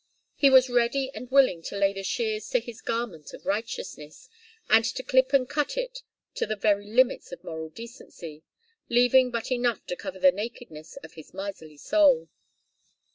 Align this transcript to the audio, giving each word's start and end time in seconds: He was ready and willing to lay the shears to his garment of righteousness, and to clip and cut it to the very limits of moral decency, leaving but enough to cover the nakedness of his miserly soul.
He 0.33 0.49
was 0.49 0.67
ready 0.67 1.11
and 1.13 1.29
willing 1.29 1.61
to 1.61 1.77
lay 1.77 1.93
the 1.93 2.01
shears 2.01 2.49
to 2.49 2.59
his 2.59 2.81
garment 2.81 3.33
of 3.35 3.45
righteousness, 3.45 4.29
and 4.67 4.83
to 4.83 5.03
clip 5.03 5.31
and 5.31 5.47
cut 5.47 5.77
it 5.77 6.01
to 6.33 6.47
the 6.47 6.55
very 6.55 6.87
limits 6.87 7.31
of 7.31 7.43
moral 7.43 7.69
decency, 7.69 8.41
leaving 8.89 9.29
but 9.29 9.51
enough 9.51 9.85
to 9.85 9.95
cover 9.95 10.17
the 10.17 10.31
nakedness 10.31 10.95
of 11.03 11.13
his 11.13 11.35
miserly 11.35 11.77
soul. 11.77 12.29